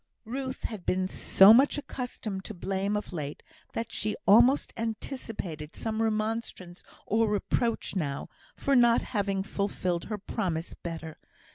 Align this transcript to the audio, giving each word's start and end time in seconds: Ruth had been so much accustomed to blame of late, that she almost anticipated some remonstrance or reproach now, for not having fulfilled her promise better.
Ruth 0.25 0.63
had 0.63 0.83
been 0.83 1.05
so 1.05 1.53
much 1.53 1.77
accustomed 1.77 2.43
to 2.45 2.55
blame 2.55 2.97
of 2.97 3.13
late, 3.13 3.43
that 3.73 3.91
she 3.93 4.15
almost 4.25 4.73
anticipated 4.75 5.75
some 5.75 6.01
remonstrance 6.01 6.81
or 7.05 7.29
reproach 7.29 7.95
now, 7.95 8.27
for 8.55 8.75
not 8.75 9.03
having 9.03 9.43
fulfilled 9.43 10.05
her 10.05 10.17
promise 10.17 10.73
better. 10.73 11.19